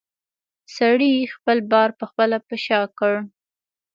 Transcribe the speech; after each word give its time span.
سړي 0.75 1.13
خپل 1.35 1.57
بار 1.71 1.89
پخپله 1.99 2.37
په 2.47 2.55
شا 2.65 2.81
کړ. 2.99 3.13